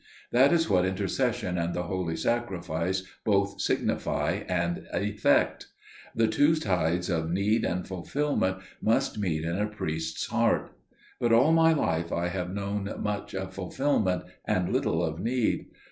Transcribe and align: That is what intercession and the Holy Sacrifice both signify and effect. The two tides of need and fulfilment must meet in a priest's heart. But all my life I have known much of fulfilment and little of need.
That 0.31 0.51
is 0.51 0.67
what 0.67 0.83
intercession 0.83 1.59
and 1.59 1.75
the 1.75 1.83
Holy 1.83 2.15
Sacrifice 2.17 3.03
both 3.23 3.61
signify 3.61 4.41
and 4.49 4.87
effect. 4.95 5.67
The 6.15 6.25
two 6.27 6.55
tides 6.55 7.07
of 7.07 7.29
need 7.29 7.63
and 7.63 7.87
fulfilment 7.87 8.57
must 8.81 9.19
meet 9.19 9.43
in 9.43 9.55
a 9.59 9.67
priest's 9.67 10.25
heart. 10.25 10.75
But 11.19 11.31
all 11.31 11.51
my 11.51 11.73
life 11.73 12.11
I 12.11 12.29
have 12.29 12.51
known 12.51 12.91
much 12.99 13.35
of 13.35 13.53
fulfilment 13.53 14.23
and 14.43 14.73
little 14.73 15.05
of 15.05 15.19
need. 15.19 15.67